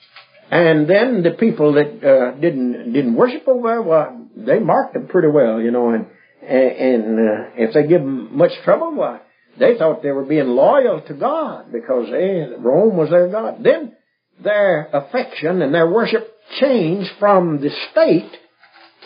And 0.51 0.87
then 0.87 1.23
the 1.23 1.31
people 1.31 1.73
that 1.73 1.87
uh, 2.03 2.39
didn't 2.39 2.93
didn't 2.93 3.15
worship 3.15 3.47
over 3.47 3.81
well, 3.81 4.27
they 4.35 4.59
marked 4.59 4.93
them 4.93 5.07
pretty 5.07 5.29
well, 5.29 5.59
you 5.59 5.71
know. 5.71 5.89
And 5.89 6.07
and 6.41 7.19
uh, 7.19 7.43
if 7.55 7.73
they 7.73 7.87
give 7.87 8.01
them 8.01 8.37
much 8.37 8.51
trouble, 8.63 8.95
why 8.95 9.21
they 9.57 9.77
thought 9.77 10.03
they 10.03 10.11
were 10.11 10.25
being 10.25 10.47
loyal 10.47 11.01
to 11.01 11.13
God 11.13 11.71
because 11.71 12.09
they, 12.11 12.45
Rome 12.57 12.97
was 12.97 13.09
their 13.09 13.29
God. 13.29 13.63
Then 13.63 13.95
their 14.43 14.89
affection 14.91 15.61
and 15.61 15.73
their 15.73 15.89
worship 15.89 16.29
changed 16.59 17.09
from 17.19 17.61
the 17.61 17.69
state 17.91 18.31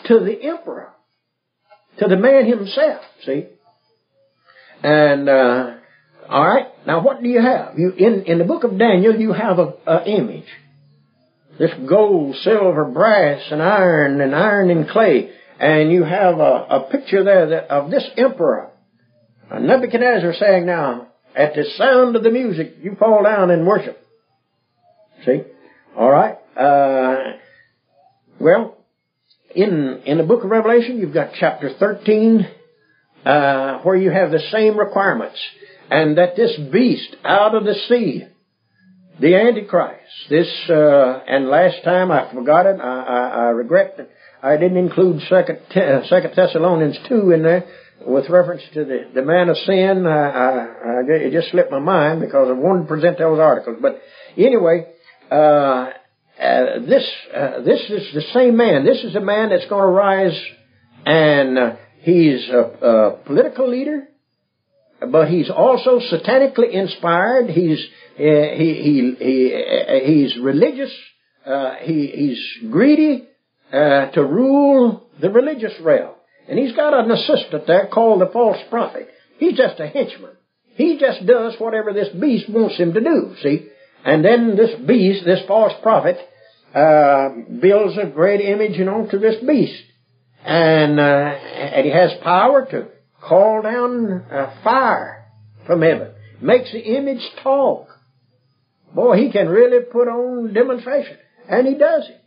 to 0.06 0.20
the 0.20 0.42
emperor 0.42 0.92
to 1.98 2.08
the 2.08 2.16
man 2.16 2.46
himself, 2.46 3.02
see? 3.24 3.46
And, 4.82 5.28
uh, 5.28 5.76
alright, 6.30 6.66
now 6.86 7.02
what 7.02 7.22
do 7.22 7.28
you 7.28 7.40
have? 7.40 7.78
You, 7.78 7.92
in, 7.96 8.24
in 8.24 8.38
the 8.38 8.44
book 8.44 8.64
of 8.64 8.78
Daniel, 8.78 9.14
you 9.16 9.32
have 9.32 9.58
a, 9.58 9.74
a 9.86 10.04
image. 10.06 10.46
This 11.58 11.70
gold, 11.88 12.36
silver, 12.36 12.86
brass, 12.86 13.42
and 13.50 13.62
iron, 13.62 14.20
and 14.20 14.34
iron 14.34 14.70
and 14.70 14.88
clay. 14.88 15.30
And 15.58 15.92
you 15.92 16.04
have 16.04 16.38
a, 16.38 16.66
a 16.70 16.88
picture 16.90 17.22
there 17.22 17.50
that, 17.50 17.70
of 17.70 17.90
this 17.90 18.08
emperor. 18.16 18.70
Nebuchadnezzar 19.52 20.32
saying 20.34 20.64
now, 20.64 21.08
at 21.34 21.54
the 21.54 21.64
sound 21.76 22.16
of 22.16 22.22
the 22.22 22.30
music, 22.30 22.76
you 22.80 22.96
fall 22.98 23.24
down 23.24 23.50
and 23.50 23.66
worship. 23.66 23.98
See? 25.26 25.42
Alright? 25.96 26.38
Uh, 26.56 27.36
well, 28.40 28.78
in, 29.54 30.02
in 30.06 30.18
the 30.18 30.24
book 30.24 30.44
of 30.44 30.50
Revelation, 30.50 30.98
you've 30.98 31.14
got 31.14 31.32
chapter 31.38 31.70
13, 31.78 32.46
uh, 33.24 33.78
where 33.80 33.96
you 33.96 34.10
have 34.10 34.30
the 34.30 34.40
same 34.50 34.78
requirements. 34.78 35.38
And 35.90 36.18
that 36.18 36.36
this 36.36 36.56
beast 36.72 37.16
out 37.24 37.54
of 37.54 37.64
the 37.64 37.74
sea, 37.88 38.24
the 39.20 39.34
Antichrist, 39.34 40.00
this, 40.30 40.48
uh, 40.70 41.20
and 41.26 41.48
last 41.48 41.82
time 41.84 42.10
I 42.10 42.32
forgot 42.32 42.66
it, 42.66 42.80
I, 42.80 43.02
I, 43.02 43.28
I 43.28 43.48
regret 43.50 43.96
that 43.98 44.10
I 44.42 44.56
didn't 44.56 44.78
include 44.78 45.20
Second, 45.28 45.58
uh, 45.76 46.06
Second 46.08 46.32
Thessalonians 46.34 46.96
2 47.08 47.32
in 47.32 47.42
there 47.42 47.66
with 48.06 48.30
reference 48.30 48.62
to 48.74 48.84
the, 48.84 49.10
the 49.14 49.22
man 49.22 49.48
of 49.48 49.56
sin. 49.58 50.06
I, 50.06 50.30
I, 50.30 51.00
it 51.06 51.32
just 51.32 51.50
slipped 51.50 51.70
my 51.70 51.80
mind 51.80 52.20
because 52.20 52.48
I 52.48 52.52
wanted 52.52 52.82
to 52.82 52.88
present 52.88 53.18
those 53.18 53.38
articles. 53.38 53.78
But 53.82 54.00
anyway, 54.36 54.86
uh, 55.30 55.90
uh, 56.40 56.78
this 56.88 57.06
uh, 57.34 57.60
this 57.60 57.80
is 57.90 58.14
the 58.14 58.24
same 58.32 58.56
man. 58.56 58.84
This 58.84 59.04
is 59.04 59.14
a 59.14 59.20
man 59.20 59.50
that's 59.50 59.66
going 59.66 59.82
to 59.82 59.92
rise, 59.92 60.40
and 61.04 61.58
uh, 61.58 61.76
he's 62.00 62.48
a, 62.48 62.58
a, 62.58 63.16
political 63.26 63.68
leader, 63.68 64.08
but 65.08 65.28
he's 65.28 65.50
also 65.50 66.00
satanically 66.00 66.72
inspired. 66.72 67.50
He's 67.50 67.78
uh, 68.18 68.22
he 68.56 68.74
he 68.84 69.16
he 69.18 69.54
uh, 69.54 70.06
he's 70.06 70.36
religious. 70.42 70.92
he 71.82 72.06
he's 72.14 72.70
greedy 72.70 73.28
to 73.72 74.24
rule 74.24 75.06
the 75.20 75.30
religious 75.30 75.74
realm, 75.80 76.14
and 76.48 76.58
he's 76.58 76.74
got 76.74 76.92
an 76.92 77.10
assistant 77.10 77.66
there 77.66 77.88
called 77.92 78.20
the 78.20 78.30
false 78.32 78.58
prophet. 78.68 79.08
He's 79.38 79.56
just 79.56 79.80
a 79.80 79.86
henchman. 79.86 80.36
He 80.74 80.98
just 80.98 81.26
does 81.26 81.56
whatever 81.58 81.92
this 81.92 82.08
beast 82.08 82.48
wants 82.48 82.76
him 82.76 82.92
to 82.94 83.00
do. 83.00 83.34
See. 83.42 83.68
And 84.04 84.24
then 84.24 84.56
this 84.56 84.70
beast, 84.86 85.24
this 85.24 85.40
false 85.46 85.72
prophet, 85.82 86.16
uh, 86.74 87.28
builds 87.60 87.98
a 87.98 88.06
great 88.06 88.40
image, 88.40 88.78
know, 88.78 89.06
to 89.10 89.18
this 89.18 89.36
beast. 89.46 89.82
And, 90.44 90.98
uh, 90.98 91.02
and 91.02 91.84
he 91.84 91.92
has 91.92 92.12
power 92.22 92.66
to 92.70 92.88
call 93.20 93.62
down 93.62 94.24
a 94.30 94.60
fire 94.62 95.26
from 95.66 95.82
heaven. 95.82 96.12
Makes 96.40 96.72
the 96.72 96.80
image 96.80 97.22
talk. 97.42 97.88
Boy, 98.94 99.18
he 99.18 99.30
can 99.30 99.48
really 99.48 99.84
put 99.84 100.08
on 100.08 100.52
demonstration. 100.52 101.16
And 101.48 101.66
he 101.66 101.74
does 101.74 102.08
it. 102.08 102.20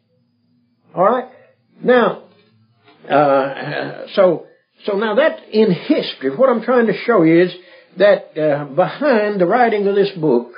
Alright? 0.96 1.30
Now, 1.84 2.24
uh, 3.10 4.08
so, 4.14 4.46
so 4.86 4.98
now 4.98 5.16
that 5.16 5.40
in 5.52 5.72
history, 5.72 6.36
what 6.36 6.50
I'm 6.50 6.64
trying 6.64 6.88
to 6.88 6.94
show 7.06 7.24
you 7.24 7.44
is 7.44 7.54
that 7.98 8.38
uh, 8.38 8.66
behind 8.66 9.42
the 9.42 9.46
writing 9.46 9.88
of 9.88 9.96
this 9.96 10.12
book, 10.12 10.52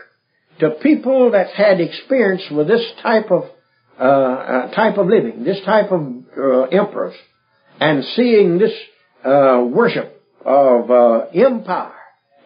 to 0.60 0.72
people 0.82 1.32
that 1.32 1.50
had 1.50 1.82
experience 1.82 2.44
with 2.50 2.68
this 2.68 2.86
type 3.02 3.30
of 3.30 3.44
uh, 4.00 4.04
uh, 4.04 4.72
type 4.74 4.98
of 4.98 5.08
living, 5.08 5.44
this 5.44 5.60
type 5.66 5.92
of 5.92 6.02
uh, 6.38 6.62
emperors, 6.64 7.16
and 7.80 8.04
seeing 8.16 8.58
this 8.58 8.74
uh, 9.24 9.66
worship 9.70 10.15
of 10.46 10.92
uh, 10.92 11.26
empire, 11.34 11.92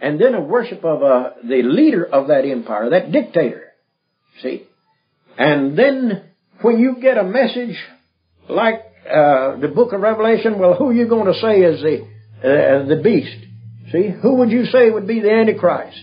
and 0.02 0.20
then 0.20 0.34
a 0.34 0.42
worship 0.42 0.84
of 0.86 1.04
uh, 1.04 1.32
the 1.44 1.62
leader 1.64 2.06
of 2.06 2.28
that 2.28 2.46
empire, 2.46 2.92
that 2.92 3.12
dictator. 3.12 3.64
See, 4.42 4.66
and 5.38 5.78
then 5.78 6.24
when 6.62 6.80
you 6.80 6.98
get 7.02 7.18
a 7.18 7.24
message 7.24 7.78
like 8.48 8.82
the 9.04 9.72
Book 9.74 9.94
of 9.94 10.02
Revelation, 10.02 10.60
well, 10.60 10.76
who 10.76 10.90
are 10.90 10.94
you 10.94 11.08
going 11.08 11.32
to 11.32 11.40
say 11.40 11.60
is 11.60 11.82
the 11.82 12.08
the 12.88 13.02
beast? 13.04 13.46
See, 13.92 14.10
who 14.22 14.36
would 14.36 14.52
you 14.52 14.66
say 14.66 14.90
would 14.90 15.08
be 15.08 15.20
the 15.20 15.32
Antichrist? 15.32 15.98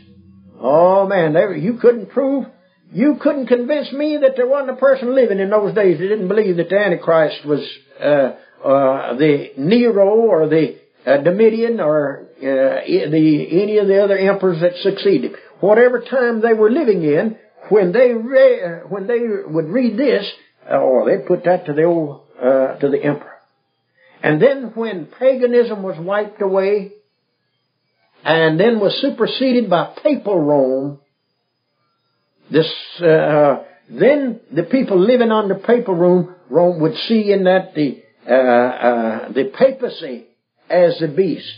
Oh 0.61 1.07
man, 1.07 1.35
they, 1.35 1.61
you 1.61 1.79
couldn't 1.81 2.11
prove, 2.11 2.47
you 2.93 3.17
couldn't 3.21 3.47
convince 3.47 3.93
me 3.93 4.19
that 4.23 4.33
there 4.37 4.49
wasn't 4.49 4.77
a 4.77 4.81
person 4.81 5.15
living 5.15 5.39
in 5.39 5.51
those 5.51 5.75
days 5.75 5.99
that 5.99 6.09
didn't 6.09 6.29
believe 6.29 6.57
that 6.57 6.69
the 6.69 6.79
Antichrist 6.79 7.45
was 7.45 7.61
uh, 8.01 8.33
uh, 8.67 9.17
the 9.17 9.51
Nero 9.59 10.09
or 10.09 10.49
the 10.49 10.79
uh, 11.07 11.19
Domitian 11.19 11.81
or 11.81 12.27
uh, 12.39 12.43
the 12.43 13.49
any 13.63 13.79
of 13.79 13.87
the 13.87 14.03
other 14.03 14.19
emperors 14.19 14.61
that 14.61 14.77
succeeded. 14.83 15.33
Whatever 15.61 16.01
time 16.01 16.41
they 16.41 16.53
were 16.53 16.71
living 16.71 17.03
in, 17.03 17.39
when 17.69 17.93
they 17.93 18.13
re- 18.13 18.81
when 18.89 19.07
they 19.07 19.21
would 19.47 19.67
read 19.67 19.97
this, 19.97 20.27
oh, 20.71 21.07
they'd 21.07 21.27
put 21.27 21.45
that 21.45 21.67
to 21.67 21.73
the 21.73 21.85
old 21.85 22.23
uh, 22.39 22.77
to 22.79 22.89
the 22.89 23.03
emperor. 23.03 23.33
And 24.23 24.43
then 24.43 24.73
when 24.75 25.07
paganism 25.07 25.83
was 25.83 25.97
wiped 25.99 26.43
away, 26.43 26.93
and 28.27 28.59
then 28.59 28.81
was 28.81 29.01
superseded 29.01 29.71
by 29.71 29.95
papal 30.03 30.41
Rome. 30.41 30.99
This, 32.51 32.67
uh, 33.01 33.63
then 33.89 34.41
the 34.53 34.65
people 34.65 34.99
living 34.99 35.31
under 35.31 35.55
papal 35.55 35.95
Rome, 35.95 36.35
Rome 36.51 36.81
would 36.81 36.97
see 37.09 37.33
in 37.33 37.45
that 37.45 37.75
the, 37.75 38.03
uh, 38.29 38.33
uh, 38.33 39.33
the 39.33 39.53
papacy 39.57 40.26
as 40.69 40.99
the 40.99 41.09
beast. 41.09 41.53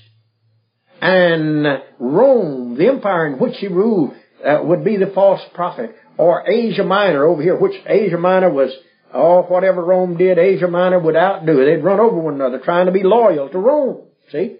And 1.01 1.67
Rome, 1.99 2.77
the 2.77 2.89
empire 2.89 3.27
in 3.27 3.39
which 3.39 3.57
he 3.59 3.69
ruled, 3.69 4.15
uh, 4.45 4.61
would 4.63 4.85
be 4.85 4.97
the 4.97 5.13
false 5.15 5.41
prophet. 5.55 5.95
Or 6.17 6.49
Asia 6.49 6.85
Minor 6.85 7.25
over 7.25 7.43
here, 7.43 7.57
which 7.57 7.81
Asia 7.87 8.19
Minor 8.19 8.51
was, 8.51 8.73
oh, 9.15 9.43
whatever 9.43 9.85
Rome 9.85 10.17
did, 10.17 10.39
Asia 10.39 10.67
Minor 10.67 10.99
would 10.99 11.17
outdo. 11.17 11.65
They'd 11.65 11.85
run 11.85 12.01
over 12.01 12.19
one 12.19 12.35
another 12.35 12.59
trying 12.59 12.87
to 12.87 12.93
be 12.93 13.05
loyal 13.05 13.49
to 13.49 13.59
Rome. 13.59 14.09
See? 14.33 14.57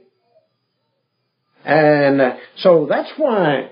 And 1.65 2.21
uh, 2.21 2.37
so 2.59 2.87
that's 2.89 3.11
why 3.17 3.71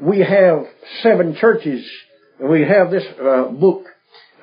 we 0.00 0.18
have 0.18 0.64
seven 1.02 1.36
churches. 1.40 1.88
We 2.40 2.62
have 2.62 2.90
this 2.90 3.04
uh, 3.20 3.44
book 3.44 3.86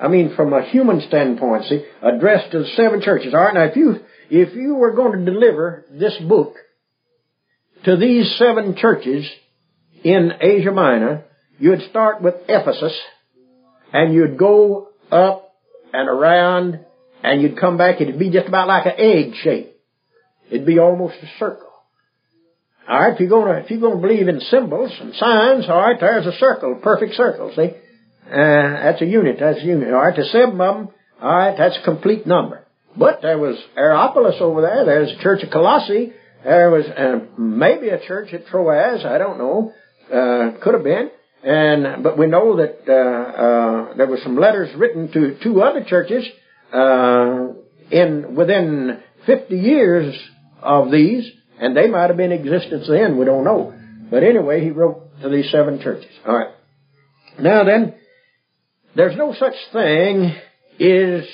I 0.00 0.08
mean, 0.08 0.34
from 0.36 0.52
a 0.52 0.62
human 0.62 1.00
standpoint, 1.08 1.64
see, 1.64 1.84
addressed 2.02 2.52
to 2.52 2.60
the 2.60 2.68
seven 2.76 3.00
churches. 3.00 3.32
All 3.32 3.40
right, 3.40 3.54
now 3.54 3.64
if 3.64 3.76
you, 3.76 4.00
if 4.30 4.54
you 4.54 4.74
were 4.74 4.92
going 4.92 5.24
to 5.24 5.32
deliver 5.32 5.84
this 5.90 6.16
book 6.26 6.54
to 7.84 7.96
these 7.96 8.36
seven 8.38 8.76
churches 8.76 9.28
in 10.02 10.32
Asia 10.40 10.72
Minor, 10.72 11.24
you'd 11.58 11.82
start 11.90 12.22
with 12.22 12.34
Ephesus, 12.48 12.96
and 13.92 14.14
you'd 14.14 14.38
go 14.38 14.88
up 15.10 15.52
and 15.92 16.08
around, 16.08 16.80
and 17.22 17.42
you'd 17.42 17.58
come 17.58 17.78
back, 17.78 18.00
it'd 18.00 18.18
be 18.18 18.30
just 18.30 18.48
about 18.48 18.68
like 18.68 18.86
an 18.86 18.94
egg 18.98 19.34
shape. 19.42 19.72
It'd 20.50 20.66
be 20.66 20.78
almost 20.78 21.16
a 21.22 21.26
circle. 21.38 21.66
Alright, 22.88 23.14
if 23.14 23.20
you're 23.20 23.28
gonna, 23.28 23.58
if 23.58 23.70
you're 23.70 23.80
gonna 23.80 24.00
believe 24.00 24.28
in 24.28 24.40
symbols 24.40 24.92
and 25.00 25.14
signs, 25.14 25.68
alright, 25.68 25.98
there's 25.98 26.26
a 26.26 26.38
circle, 26.38 26.78
perfect 26.82 27.14
circle, 27.14 27.52
see? 27.54 27.72
Uh, 28.30 28.32
that's 28.32 29.02
a 29.02 29.06
unit, 29.06 29.38
that's 29.40 29.58
a 29.58 29.64
unit. 29.64 29.92
Alright, 29.92 30.16
the 30.16 30.24
seven 30.24 30.60
of 30.60 30.76
them, 30.76 30.88
alright, 31.20 31.56
that's 31.58 31.78
a 31.80 31.84
complete 31.84 32.26
number. 32.26 32.65
But 32.98 33.20
there 33.22 33.38
was 33.38 33.56
Hierapolis 33.74 34.36
over 34.40 34.62
there, 34.62 34.84
there's 34.84 35.12
a 35.12 35.22
church 35.22 35.42
of 35.42 35.50
Colossae, 35.50 36.12
there 36.44 36.70
was 36.70 36.84
uh, 36.86 37.26
maybe 37.38 37.88
a 37.88 38.04
church 38.06 38.32
at 38.32 38.46
Troas, 38.46 39.04
I 39.04 39.18
don't 39.18 39.38
know, 39.38 39.72
uh, 40.12 40.62
could 40.62 40.74
have 40.74 40.84
been. 40.84 41.10
And, 41.42 42.02
but 42.02 42.18
we 42.18 42.26
know 42.26 42.56
that, 42.56 42.78
uh, 42.88 43.92
uh, 43.92 43.94
there 43.96 44.06
were 44.06 44.18
some 44.22 44.36
letters 44.36 44.74
written 44.76 45.12
to 45.12 45.38
two 45.42 45.60
other 45.62 45.84
churches, 45.84 46.24
uh, 46.72 47.48
in, 47.90 48.34
within 48.34 49.00
50 49.26 49.56
years 49.56 50.16
of 50.62 50.90
these, 50.90 51.30
and 51.60 51.76
they 51.76 51.88
might 51.88 52.08
have 52.08 52.16
been 52.16 52.32
in 52.32 52.40
existence 52.40 52.86
then, 52.88 53.18
we 53.18 53.24
don't 53.24 53.44
know. 53.44 53.74
But 54.10 54.22
anyway, 54.22 54.62
he 54.62 54.70
wrote 54.70 55.20
to 55.22 55.28
these 55.28 55.50
seven 55.50 55.80
churches. 55.80 56.10
Alright. 56.26 56.54
Now 57.38 57.64
then, 57.64 57.94
there's 58.94 59.16
no 59.16 59.34
such 59.38 59.54
thing 59.72 60.34
as 60.80 61.24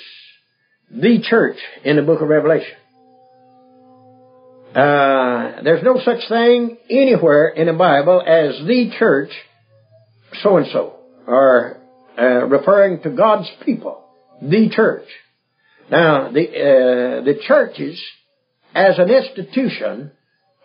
the 0.92 1.22
church 1.22 1.56
in 1.84 1.96
the 1.96 2.02
book 2.02 2.20
of 2.20 2.28
Revelation. 2.28 2.76
Uh, 4.74 5.62
there's 5.62 5.82
no 5.82 6.00
such 6.04 6.28
thing 6.28 6.78
anywhere 6.88 7.48
in 7.48 7.66
the 7.66 7.72
Bible 7.72 8.22
as 8.26 8.58
the 8.66 8.90
church 8.98 9.30
so 10.42 10.56
and 10.56 10.66
so, 10.72 10.94
or 11.26 11.78
uh, 12.18 12.46
referring 12.46 13.02
to 13.02 13.10
God's 13.10 13.50
people, 13.64 14.04
the 14.40 14.70
church. 14.70 15.06
Now, 15.90 16.30
the 16.32 16.40
uh, 16.40 17.24
the 17.24 17.34
churches 17.46 18.02
as 18.74 18.98
an 18.98 19.10
institution 19.10 20.12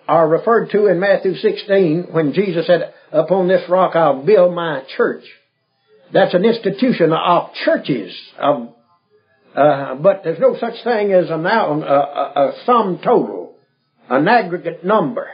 are 0.08 0.28
referred 0.28 0.70
to 0.72 0.88
in 0.88 1.00
Matthew 1.00 1.36
16 1.36 2.08
when 2.12 2.34
Jesus 2.34 2.66
said, 2.66 2.94
upon 3.12 3.48
this 3.48 3.70
rock 3.70 3.96
I'll 3.96 4.26
build 4.26 4.56
my 4.56 4.84
church. 4.96 5.24
That's 6.14 6.34
an 6.34 6.46
institution 6.46 7.12
of 7.12 7.54
churches, 7.66 8.18
of, 8.40 8.70
uh, 9.56 9.96
but 9.96 10.22
there's 10.24 10.40
no 10.40 10.56
such 10.60 10.84
thing 10.84 11.14
as 11.14 11.30
a, 11.30 11.36
a, 11.36 11.40
a 11.40 12.54
sum 12.66 13.00
total, 13.04 13.56
an 14.10 14.28
aggregate 14.28 14.84
number, 14.84 15.28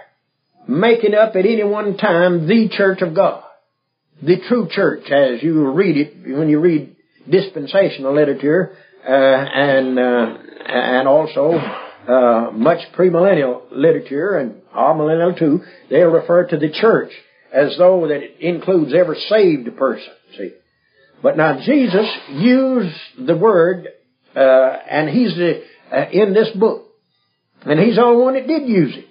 making 0.67 1.13
up 1.13 1.36
at 1.36 1.46
any 1.46 1.63
one 1.63 1.98
time 1.98 2.48
the 2.48 2.70
church 2.70 3.01
of 3.01 3.15
God. 3.15 3.43
The 4.22 4.38
true 4.48 4.67
church, 4.70 5.10
as 5.12 5.43
you 5.43 5.72
read 5.72 5.98
it, 5.98 6.38
when 6.38 6.50
you 6.50 6.60
read 6.60 6.96
dispensational 7.29 8.15
literature, 8.15 8.77
uh, 9.05 9.12
and, 9.12 10.00
uh, 10.00 10.38
and 10.65 11.08
also 11.08 11.60
uh, 12.08 12.51
much 12.53 12.79
premillennial 12.98 13.63
literature 13.72 14.38
and 14.38 14.62
amillennial 14.74 15.38
too, 15.38 15.62
they'll 15.89 16.08
refer 16.08 16.48
to 16.48 16.58
the 16.58 16.70
church 16.70 17.12
as 17.53 17.75
though 17.77 18.08
that 18.08 18.24
it 18.24 18.39
includes 18.39 18.93
every 18.93 19.20
saved 19.27 19.75
person. 19.77 20.13
See, 20.38 20.51
but 21.22 21.38
now 21.38 21.60
Jesus 21.65 22.08
used 22.29 22.96
the 23.27 23.36
word, 23.36 23.88
uh, 24.35 24.39
and 24.39 25.10
he's 25.10 25.36
the, 25.36 25.63
uh, 25.91 26.05
in 26.12 26.34
this 26.34 26.49
book, 26.51 26.88
and 27.65 27.79
he's 27.79 27.95
the 27.95 28.03
only 28.03 28.23
one 28.23 28.34
that 28.36 28.47
did 28.47 28.67
use 28.67 28.95
it. 28.95 29.08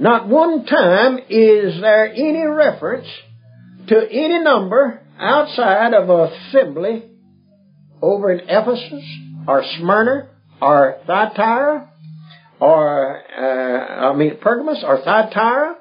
Not 0.00 0.28
one 0.28 0.64
time 0.64 1.18
is 1.28 1.80
there 1.80 2.06
any 2.06 2.44
reference 2.46 3.08
to 3.88 3.96
any 4.10 4.38
number 4.38 5.00
outside 5.18 5.94
of 5.94 6.08
assembly 6.08 7.04
over 8.00 8.30
in 8.30 8.48
Ephesus 8.48 9.04
or 9.46 9.64
Smyrna 9.78 10.28
or 10.60 10.98
Thyatira, 11.06 11.90
or, 12.60 13.22
uh, 13.38 14.10
I 14.10 14.16
mean, 14.16 14.38
Pergamos, 14.40 14.82
or 14.84 14.98
Thyatira, 15.02 15.76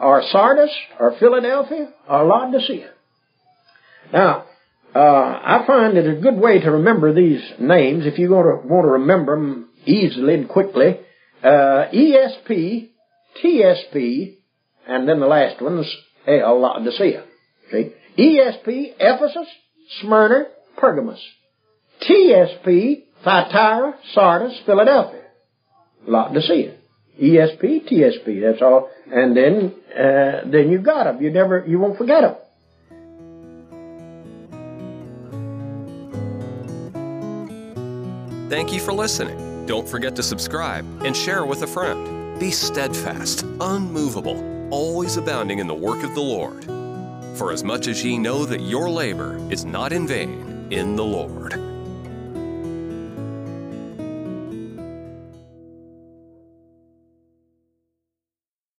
or 0.00 0.22
Sardis, 0.30 0.70
or 0.98 1.16
Philadelphia, 1.18 1.92
or 2.08 2.24
Laodicea. 2.24 2.90
Now, 4.12 4.44
uh, 4.94 4.98
I 4.98 5.64
find 5.66 5.96
it 5.96 6.06
a 6.06 6.20
good 6.20 6.36
way 6.36 6.60
to 6.60 6.70
remember 6.70 7.12
these 7.12 7.42
names, 7.58 8.06
if 8.06 8.18
you 8.18 8.30
want 8.30 8.62
to, 8.62 8.68
want 8.68 8.84
to 8.84 8.92
remember 8.92 9.36
them 9.36 9.68
easily 9.84 10.34
and 10.34 10.48
quickly, 10.48 11.00
uh, 11.42 11.88
ESP, 11.92 12.88
TSP, 13.42 14.36
and 14.86 15.08
then 15.08 15.20
the 15.20 15.26
last 15.26 15.60
one 15.60 15.78
is 15.78 15.96
Laodicea. 16.26 17.24
Okay? 17.68 17.92
ESP, 18.18 18.94
Ephesus, 18.98 19.48
Smyrna, 20.00 20.44
Pergamos. 20.76 21.20
TSP, 22.02 23.04
Thyatira, 23.24 23.94
Sardis, 24.14 24.60
Philadelphia. 24.64 25.22
Laodicea. 26.06 26.76
ESP, 27.20 27.90
TSP, 27.90 28.42
that's 28.42 28.62
all. 28.62 28.90
And 29.10 29.36
then, 29.36 29.74
uh, 29.92 30.50
then 30.50 30.70
you 30.70 30.78
got 30.80 31.04
them. 31.04 31.22
You 31.22 31.30
never, 31.30 31.64
you 31.66 31.78
won't 31.78 31.98
forget 31.98 32.22
them. 32.22 32.36
Thank 38.48 38.72
you 38.72 38.78
for 38.78 38.92
listening. 38.92 39.66
Don't 39.66 39.88
forget 39.88 40.14
to 40.14 40.22
subscribe 40.22 40.84
and 41.04 41.16
share 41.16 41.44
with 41.44 41.62
a 41.62 41.66
friend. 41.66 42.38
Be 42.38 42.52
steadfast, 42.52 43.42
unmovable, 43.60 44.68
always 44.72 45.16
abounding 45.16 45.58
in 45.58 45.66
the 45.66 45.74
work 45.74 46.04
of 46.04 46.14
the 46.14 46.20
Lord. 46.20 46.64
For 47.36 47.50
as 47.50 47.64
much 47.64 47.88
as 47.88 48.04
ye 48.04 48.18
know 48.18 48.44
that 48.44 48.60
your 48.60 48.88
labor 48.88 49.36
is 49.50 49.64
not 49.64 49.92
in 49.92 50.06
vain 50.06 50.68
in 50.70 50.94
the 50.94 51.04
Lord. 51.04 51.65